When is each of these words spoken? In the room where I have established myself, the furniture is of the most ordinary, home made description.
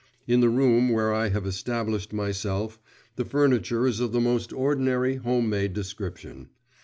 In 0.25 0.39
the 0.39 0.49
room 0.49 0.89
where 0.89 1.13
I 1.13 1.29
have 1.29 1.45
established 1.45 2.11
myself, 2.11 2.79
the 3.17 3.23
furniture 3.23 3.85
is 3.85 3.99
of 3.99 4.13
the 4.13 4.19
most 4.19 4.51
ordinary, 4.51 5.17
home 5.17 5.47
made 5.47 5.73
description. 5.73 6.49